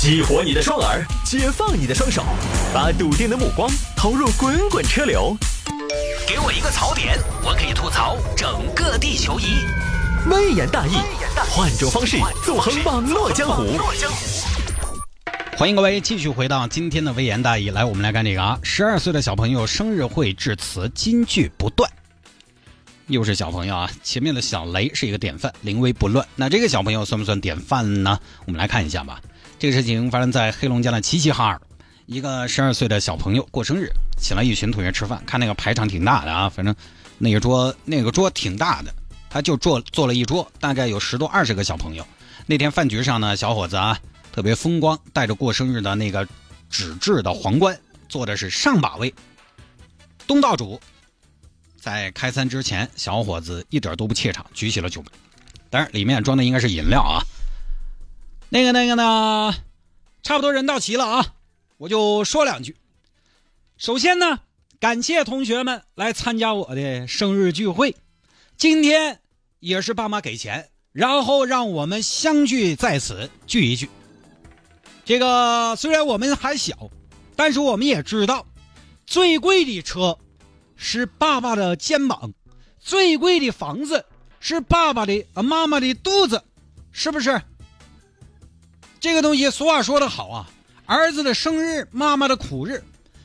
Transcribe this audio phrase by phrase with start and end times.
[0.00, 2.24] 激活你的双耳，解放你的双手，
[2.72, 5.36] 把笃定的目光投入滚滚车流。
[6.26, 9.44] 给我一个槽点，我可以吐槽整个地球仪。
[10.30, 10.92] 微言大义，
[11.50, 13.78] 换种方式纵横网络江湖。
[15.58, 21.90] 欢迎各位继续回到今天的微言大义，来，我们来看这个啊，十二岁的小朋友生日会致辞，金句不断。
[23.08, 26.26] 又是小朋友啊，前面的小雷是一个典范，临危不乱。
[26.36, 28.18] 那这个小朋友算不算典范呢？
[28.46, 29.20] 我们来看一下吧。
[29.60, 31.60] 这个事情发生在黑龙江的齐齐哈尔，
[32.06, 36.74] 一个十二岁的小朋友过生日，请了一群同学吃饭，看那个排场挺大的啊，反正
[37.18, 38.94] 那个桌那个桌挺大的，
[39.28, 42.06] 他就坐坐了一桌，大概有十多二十个小朋友。
[42.46, 44.00] 那天饭局上呢，小伙子啊
[44.32, 46.26] 特别风光，带着过生日的那个
[46.70, 49.14] 纸质的皇冠，坐的是上把位。
[50.26, 50.80] 东道主
[51.78, 55.10] 在开餐之前，小伙子一点都不怯场，举起了酒杯，
[55.68, 57.20] 当然里面装的应该是饮料啊。
[58.52, 59.54] 那个那个呢，
[60.24, 61.34] 差不多人到齐了啊，
[61.76, 62.76] 我就说两句。
[63.76, 64.40] 首先呢，
[64.80, 67.94] 感谢同学们来参加我的生日聚会。
[68.56, 69.20] 今天
[69.60, 73.88] 也是爸妈给钱，然后让我们相聚在此聚一聚。
[75.04, 76.90] 这个虽然我们还小，
[77.36, 78.44] 但是我们也知道，
[79.06, 80.18] 最贵的车
[80.74, 82.34] 是爸爸的肩膀，
[82.80, 84.04] 最贵的房子
[84.40, 86.42] 是爸爸的啊妈妈的肚子，
[86.90, 87.40] 是不是？
[89.00, 90.50] 这个东西俗话说得好啊，
[90.84, 92.84] 儿子的生日，妈妈的苦日。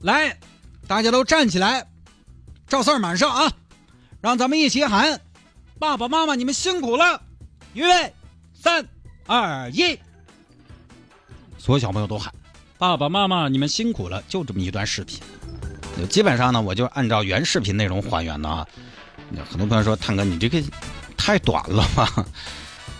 [0.00, 0.38] 来，
[0.86, 1.84] 大家都站起来，
[2.68, 3.52] 赵四儿满上啊，
[4.20, 5.20] 让咱们一起喊：
[5.80, 7.20] 爸爸妈妈，你们辛苦了！
[7.74, 8.14] 预备，
[8.54, 8.86] 三
[9.26, 9.98] 二一，
[11.58, 12.32] 所有小朋友都喊：
[12.78, 14.22] 爸爸妈妈，你们辛苦了！
[14.28, 15.20] 就这么一段视频，
[16.08, 18.64] 基本上呢，我就按照原视频内容还原的啊。
[19.50, 20.62] 很多朋友说，探哥你这个
[21.16, 22.24] 太短了吧？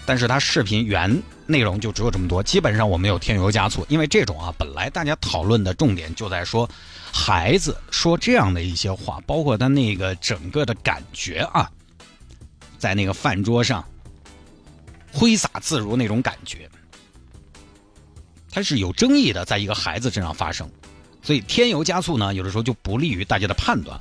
[0.07, 1.23] 但是它视频原。
[1.49, 6.69] 内容就只有这么多，基本上我没有添油加醋，因为这种啊，本来大家讨论的重点就在说，
[7.13, 11.71] 孩子说这样的一些话，包括他那个整个的感觉啊，
[12.79, 13.85] 在那个饭桌上
[15.13, 16.69] 挥洒自如那种感觉，
[18.51, 20.69] 它是有争议的，在一个孩子身上发生，
[21.23, 23.97] 所以添油加醋呢，有的时候就不利于大家的判断。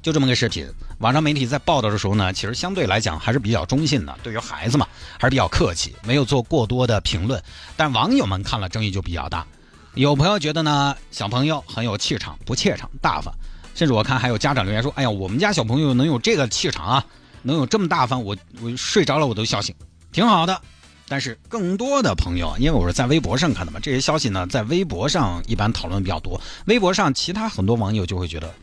[0.00, 0.66] 就这么个视频，
[1.00, 4.86] 网上媒体在报道的时候呢，其实相对来讲还是比较中性的，对于孩子嘛，
[5.18, 7.42] 还是比较客气，没有做过多的评论。
[7.74, 9.46] 但网友们看了争议就比较大，
[9.94, 13.32] 有朋友觉得呢，小朋友很有气场，不怯场，大方，
[13.74, 17.06] 甚至我看还有家长留言说：“哎呀，我们家小朋友能有这个气场啊，
[17.40, 19.74] 能有这么大方，我我睡着了我都笑醒，
[20.12, 20.60] 挺好的。”
[21.08, 28.54] 但是更多的朋友，因为我是在微博上看的嘛，这些消息呢，在微博上一般讨论比较多，微博上其他很多网友就会觉得：“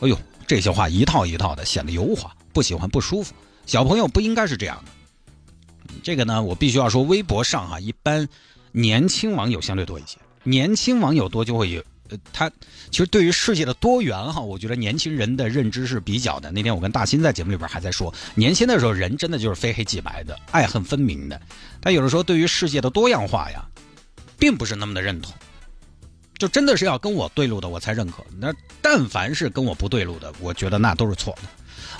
[0.00, 0.14] 哎呦。”
[0.48, 3.34] 这些话一套一套的，显得油滑，不喜欢，不舒服。
[3.66, 4.90] 小朋友不应该是这样的。
[6.02, 8.26] 这个呢，我必须要说，微博上哈，一般
[8.72, 10.16] 年轻网友相对多一些。
[10.44, 12.50] 年轻网友多就会有，呃，他
[12.90, 16.50] 其实对于世界的多元哈，我觉得年轻人的认知是比较的。
[16.50, 21.38] 那天我跟大新在节目里边还在说，年轻的时候人真的就是非黑即白的，爱恨分明的。
[21.78, 23.62] 但有的时候对于世界的多样化呀，
[24.38, 25.34] 并不是那么的认同。
[26.38, 28.24] 就真的是要跟我对路的，我才认可。
[28.38, 31.42] 那但凡是跟我不对路的，我觉得那都是错的。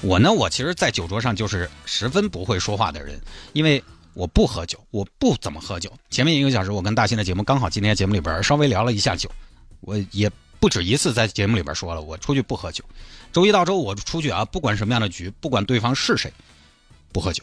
[0.00, 3.20] 我呢，我其实，在酒桌上就是十分不会说话的人，
[3.52, 3.82] 因为
[4.14, 5.92] 我不喝酒，我不怎么喝酒。
[6.08, 9.28] 前面一个小时，我跟大新的节目刚好今天节目里边稍微聊了一下酒，
[9.80, 12.84] 我也不止一次在节目里边说了，我出去不喝酒。
[13.32, 16.32] 周一到周五我出去啊，不管什么样的局，不管对方是谁，
[17.12, 17.42] 不喝酒。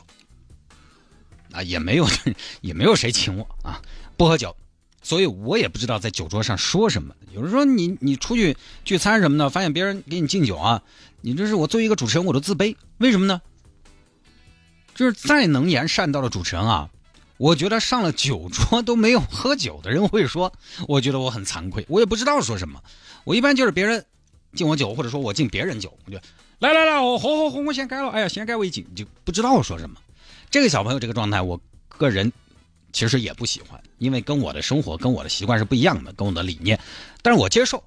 [1.51, 2.07] 啊，也没有
[2.61, 3.81] 也没有谁请我啊，
[4.16, 4.55] 不喝酒。
[5.05, 7.13] 所以我也不知道在酒桌上说什么。
[7.31, 10.81] 有人说你你出去聚餐什么的，发现别人给你敬酒啊，
[11.21, 12.75] 你这是我作为一个主持人我都自卑。
[12.97, 13.39] 为什么呢？
[14.95, 16.89] 就是再能言善道的主持人啊，
[17.38, 20.51] 我觉得上了酒桌都没有喝酒的人会说，
[20.88, 22.81] 我觉得我很惭愧，我也不知道说什么。
[23.25, 24.03] 我一般就是别人
[24.55, 26.17] 敬我酒，或者说我敬别人酒，我就
[26.57, 28.09] 来来来，我喝喝喝，我先干了。
[28.09, 29.97] 哎呀，先干为敬，就不知道说什么。
[30.49, 32.33] 这个小朋友这个状态，我个人。
[32.95, 36.79] 其实也不喜欢，因为跟我的生活、跟我的习惯是不一样的，跟我的理念。
[37.22, 37.84] 但是我接受，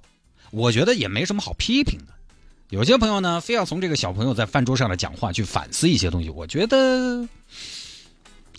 [0.51, 2.13] 我觉得也没什么好批评的。
[2.69, 6.29] 有些朋友呢，非要从这个小朋友在饭桌上的讲话去反思一些东西。
[6.29, 7.27] 我觉得，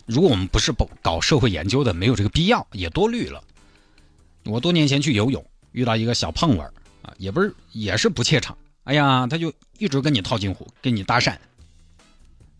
[0.06, 3.40] 如果我们不是搞搞社会研究的，没有这个必要，也多虑了。
[4.44, 8.58] 我多年前去游泳，遇到一个小胖儿啊，也不是，也是不怯场。
[8.82, 11.36] 哎呀，他就一直跟你套近乎，跟你搭讪。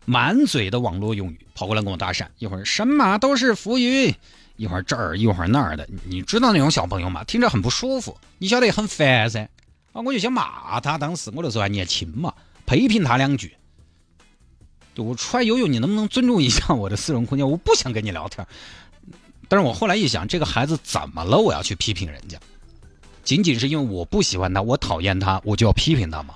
[0.05, 4.13] 满嘴的网络用语跑过来跟我搭讪，一会儿神马都是浮云，
[4.57, 7.23] 一会儿这儿一会儿那儿的，你知道那种小朋友吗？
[7.23, 9.47] 听着很不舒服，你晓得很烦噻。
[9.93, 12.33] 啊，我就想骂他，当时我那时候还年轻嘛，
[12.65, 13.53] 批评他两句。
[14.93, 17.49] 就我出来游泳，你能不能尊重一下我的私人空间？
[17.49, 18.45] 我不想跟你聊天。
[19.47, 21.37] 但是我后来一想，这个孩子怎么了？
[21.37, 22.37] 我要去批评人家，
[23.23, 26.35] 仅仅是因为我不喜欢他，我讨厌他，我就要批评他吗？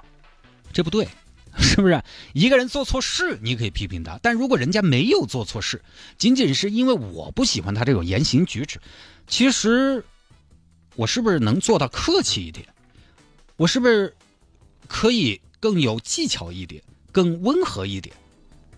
[0.74, 1.08] 这不对，
[1.58, 2.02] 是不是？
[2.34, 5.82] 一个人做错事，你可以批评他，但如果人家没有做错事，
[6.18, 8.80] 仅仅是因为我不喜欢他这种言行举止，
[9.28, 10.04] 其实
[10.96, 12.68] 我是不是能做到客气一点？
[13.58, 14.14] 我是不是
[14.88, 18.16] 可以更有技巧一点，更温和一点？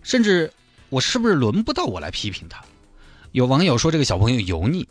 [0.02, 0.52] 甚至
[0.88, 2.64] 我是不是轮不到我来批评他？
[3.32, 4.88] 有网友说这个小朋友油腻。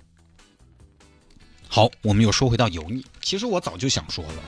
[1.69, 3.05] 好，我们又说回到油腻。
[3.21, 4.43] 其实我早就想说了，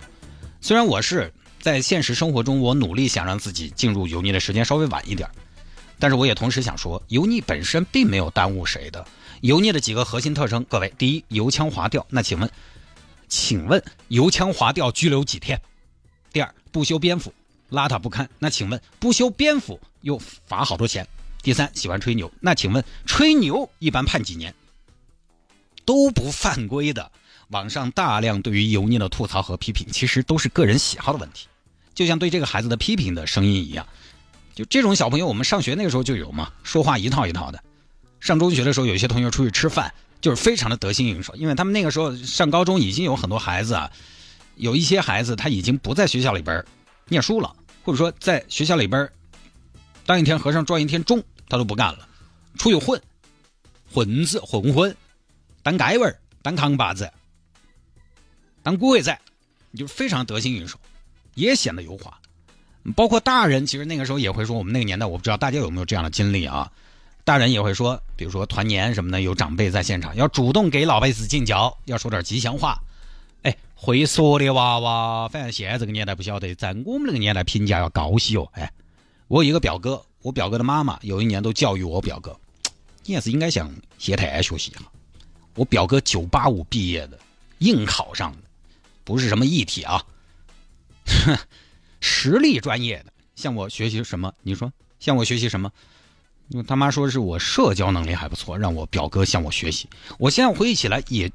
[0.61, 5.29] 虽然我是在现实生活中，我努力想让自己进入油腻的时间稍微晚一点，
[5.99, 9.05] 但是我也同时想说，油腻本身并没有耽误谁的。
[9.41, 12.05] 油腻的几个核心特征，各位，第一，油腔滑调。
[12.09, 12.49] 那请问，
[13.27, 15.61] 请问油腔滑调拘留几天？
[16.31, 17.33] 第二，不修边幅，
[17.69, 18.29] 邋遢不堪。
[18.39, 20.17] 那请问，不修边幅又
[20.47, 21.07] 罚好多钱？
[21.41, 22.31] 第三，喜欢吹牛。
[22.39, 24.53] 那请问，吹牛一般判几年？
[25.85, 27.11] 都不犯规的。
[27.49, 31.47] 网上大量对于油腻的吐槽和批评，其实都是个人喜好的问题。
[31.99, 33.85] 就像对这个孩子的批评的声音一样，
[34.55, 37.61] 就这种小朋友，我们上学那个时候就有嘛，说话一套一套的。
[38.21, 43.91] 上中学的时候，有些同学出去吃饭，就是非常的得心应手，因为他们那个时候上高中已经有很多孩子啊，
[44.55, 46.63] 有一些孩子他已经不在学校里边
[47.09, 47.53] 念书了，
[47.83, 49.11] 或者说在学校里边
[50.05, 52.07] 当一天和尚撞一天钟，他都不干了，
[52.57, 53.01] 出去混，
[53.93, 54.95] 混子混混，
[55.63, 57.11] 当街味儿，当扛把子，
[58.63, 59.19] 当古惑仔，
[59.75, 60.79] 就非常得心应手，
[61.35, 62.17] 也显得油滑。
[62.95, 66.71] 包括大人，其实那个时候也会说，我们那个年代，我不知道大家有没有这样的经历啊。
[67.23, 72.81] 大人也会说，比如说团年什么的，有长辈在现场，要主动给老辈子敬酒，要说点吉祥话。
[73.43, 78.49] 哎，会说的娃娃，反正现在这个年代不晓得，在我们那个年代评价要高些哦。
[78.53, 78.71] 哎，
[79.27, 82.35] 我一个表哥，我表哥的妈妈有一年都教育我表哥，
[83.05, 84.83] 你也是应该向谢太学习哈。
[85.55, 87.19] 我表哥九八五毕业的，
[87.59, 88.37] 硬考上的，
[89.03, 90.03] 不是什么艺体啊，
[91.25, 91.37] 哼
[91.99, 94.33] 实力专业的，向我学习什么？
[94.43, 95.71] 你说向我学习什么？
[96.49, 99.87] 因为他妈说是我社交能力还不错，让我表哥向我学习。
[100.17, 101.31] 我现在回忆起来，也，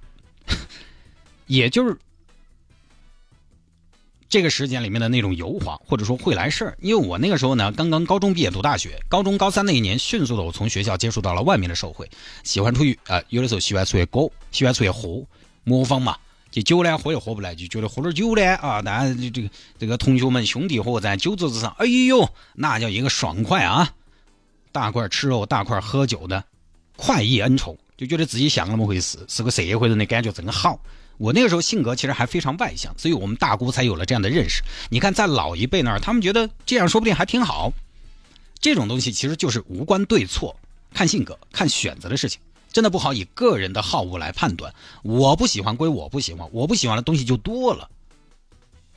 [1.47, 1.97] 也就是
[4.29, 6.77] 这个时间里面的那种油滑，或者说会来事儿。
[6.81, 12.11] 因为我那个时候呢，刚刚高中毕业读大学，高中高三那一年，迅速的我从学校接触到了外面的社会，
[12.43, 15.25] 喜欢出去啊，有的时候喜欢出去搞，喜欢出去喝，
[15.63, 16.19] 模仿嘛。
[16.55, 23.93] 这酒呢喝也喝不来，就觉得喝点酒呢啊，大家这个这个同学们兄弟伙在酒桌子上，哎呦，那叫一个爽快啊！
[24.71, 26.45] 大块吃肉，大块喝酒的，
[26.95, 30.79] 快意恩仇，就觉得自己像那么回事，是个社会人的感觉真好。
[31.19, 34.63] 我那个时候性格其实还非常外向，所以我们大姑才有了这样的认识。
[34.91, 37.73] 你看，在老一辈那儿，他们觉得这样说不定还挺好。
[38.61, 40.57] 这种东西其实就是无关对错，
[40.93, 42.41] 看性格、看选择的事情，
[42.75, 44.75] 真的不好以个人的好恶来判断。
[45.03, 47.89] 我不喜欢归我不喜欢，我不喜欢的东西就多了。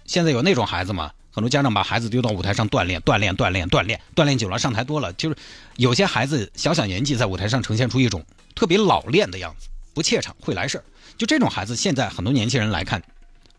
[0.04, 1.12] 现在有那种孩子吗？
[1.32, 5.38] 很多家长把孩子丢到舞台上锻炼，锻炼，锻炼，锻炼，锻炼久了上台多了，就是
[5.76, 8.26] 有些孩子小小年纪在舞台上呈现出一种
[8.56, 10.84] 特别老练的样子，不怯场，会来事儿。
[11.16, 13.04] 就这种孩子，现在很多年轻人来看，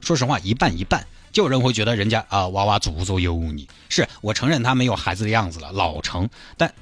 [0.01, 6.29] 说实话一半一半，就有人会觉得人家啊娃娃祖宗有你，是我承认他没有孩子的样子了，老成。
[6.57, 6.75] 但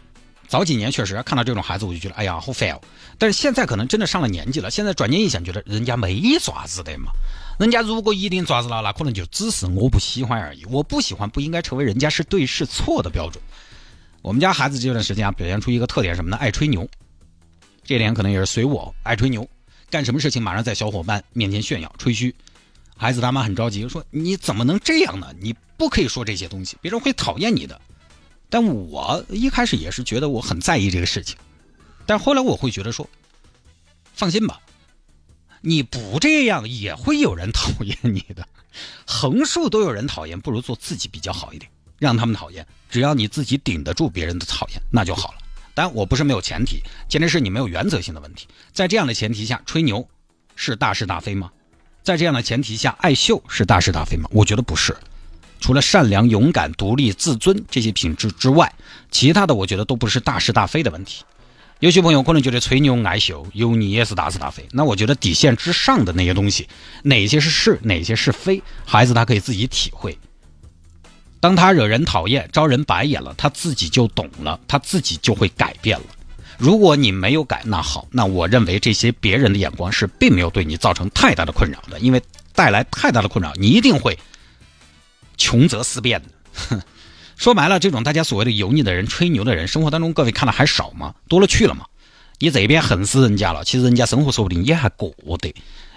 [0.48, 2.80] 早几年确实看到这种孩子，我就觉得哎呀好烦哦。
[3.18, 7.10] 但是现在可能真的上了年纪了，现在转念一想，觉得人家没爪子的嘛。
[7.58, 10.64] 人家如果一定爪子了，那可能就只是我不喜欢而已。
[10.66, 13.42] 我不喜欢不应该成为人家是对是错的标准。
[14.22, 16.36] 我们家孩子这段时间啊，表现出一个特点什么呢？
[16.36, 16.86] 爱吹牛。
[17.84, 19.48] 这点可能也是随我爱吹牛，
[19.88, 22.34] 干什么事情马上在小伙伴面前炫耀吹嘘。
[22.96, 25.32] 孩子他妈很着急，说你怎么能这样呢？
[25.40, 27.80] 你不可以说这些东西，别人会讨厌你的。
[28.48, 31.36] 但我一开始也是觉得我很在意这个事情，
[32.06, 33.08] 但后来我会觉得说，
[34.14, 34.60] 放心吧。
[35.62, 38.46] 你不这样也会有人讨厌你的，
[39.04, 42.64] 横竖都有人讨厌，不如做自己比较好一点，让他们讨厌。
[42.88, 45.38] 只要你自己顶得住别人的讨厌，那就好了。
[45.74, 48.46] 但我不是没有前提，前提是你没有原则性的问题。
[48.72, 50.08] 在这样的前提下，吹牛
[50.54, 51.50] 是大是大非吗？
[52.04, 54.28] 在这样的前提下，爱秀是大是大非吗？
[54.30, 54.96] 我觉得不是。
[55.60, 58.72] 除了善良、勇敢、独立、自尊这些品质之外，
[59.10, 61.24] 其他的我觉得都不是大是大非的问题。
[61.80, 64.66] 有些朋友可能觉得吹牛爱秀，油腻也是大是大非。
[64.72, 66.66] 那我觉得底线之上的那些东西，
[67.02, 70.18] 哪些是是，哪些是非，孩子他可以自己体会。
[71.38, 76.04] 当他惹人讨厌、招人白眼了，他自己就懂了，他自己就会改变了。
[76.56, 82.22] 如果你没有改，那好，那我认为这些别人的眼光是并没有对你造成太大的困扰的，因为
[82.54, 84.18] 带来太大的困扰，你一定会
[85.36, 86.22] 穷则思变。
[86.52, 86.80] 哼。
[87.36, 91.14] 说白了，这种大家所谓的油腻的人、吹牛的人，生活当中各位看的还少吗？
[91.28, 91.84] 多了去了吗？
[92.38, 95.54] 你这边恨死人家了，其实人家生活说不定也还过得。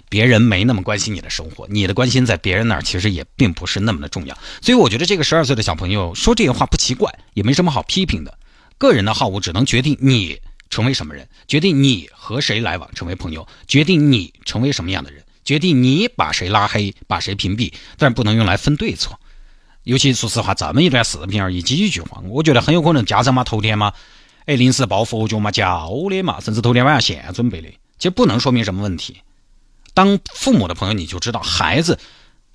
[0.09, 4.37] 别人没那么关心你的生活，你的关心在别人那儿其实也并不是那么的重要。
[4.61, 8.37] 所以我觉得这个十二岁的小朋友说这些话不奇怪，也没什么好批评的。
[8.77, 10.37] 个人的好恶只能决定你
[10.69, 19.17] 成为什么人，决定你和谁来往成为朋友，决定你成为什么样的人，决定你把谁拉黑，把谁屏蔽，但是不能用来分对错。
[19.89, 23.91] 尤其说实话，这么一段视频而已，几句话，我觉得很有可能家长嘛头天嘛，
[24.45, 27.67] 哎临时抱佛脚嘛教的嘛，甚至头天晚上现准备的，
[27.97, 29.21] 其实不能说明什么问题。
[29.95, 31.97] 当父母的朋友，你就知道孩子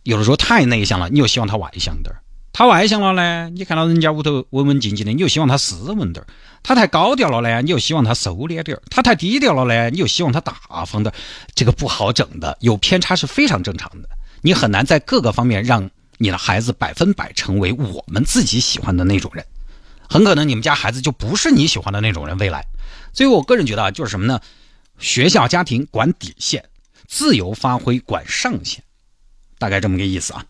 [0.05, 2.23] 有的时候太内向了，你又希望他外向点儿；
[2.53, 6.27] 他外向了呢，你看到人家屋头文文静静的，你又希望他斯文点儿；
[6.63, 11.15] 他太高调了呢，你又希望他收敛点儿；他太低调了呢，你又希望他大方点儿。
[11.57, 14.09] 这个不好整的，有偏差是非常正常的。
[14.41, 19.45] 你很难在各个方面让你的孩子百分百成为我们自己喜欢的那种人，
[20.09, 22.37] 很可能你们家孩子就不是你喜欢的那种人。
[22.39, 22.67] 未来，
[23.13, 24.41] 所以我个人觉得啊，就是什么呢？
[24.99, 26.65] 学校、家庭管底线。
[27.07, 28.83] 自由发挥，管上限，
[29.59, 30.45] 大概这么个意思啊。